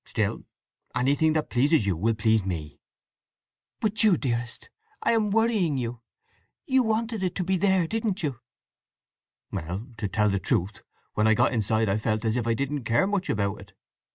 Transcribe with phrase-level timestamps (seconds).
[0.03, 0.45] Still,
[0.95, 2.79] anything that pleases you will please me."
[3.79, 4.67] "But Jude, dearest,
[5.03, 6.01] I am worrying you!
[6.65, 8.39] You wanted it to be there, didn't you?"
[9.51, 10.81] "Well, to tell the truth,
[11.13, 13.73] when I got inside I felt as if I didn't care much about it.